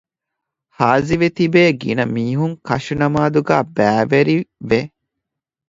ހާޒިވެތިބޭ 0.77 1.61
ގިނަ 1.81 2.03
މީހުން 2.15 2.55
ކަށުނަމާދުގައި 2.67 3.65
ބައިވެރި 3.77 4.35
ވެ 4.69 4.81